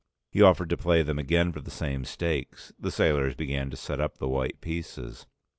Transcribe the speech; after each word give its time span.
He 0.31 0.41
offered 0.41 0.71
to 0.71 0.77
play 0.77 1.03
them 1.03 1.19
again 1.19 1.51
for 1.51 1.61
the 1.61 1.69
same 1.69 2.05
stakes. 2.05 2.73
The 2.79 2.89
sailors 2.89 3.35
began 3.35 3.69
to 3.69 3.77
set 3.77 4.01
up 4.01 4.17
the 4.17 4.27
white 4.27 4.59
pieces. 4.59 5.27